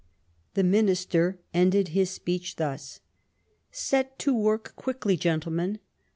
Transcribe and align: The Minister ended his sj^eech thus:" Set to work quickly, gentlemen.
The 0.55 0.63
Minister 0.63 1.37
ended 1.53 1.89
his 1.89 2.17
sj^eech 2.17 2.55
thus:" 2.55 3.01
Set 3.71 4.17
to 4.17 4.33
work 4.35 4.73
quickly, 4.75 5.15
gentlemen. 5.15 5.77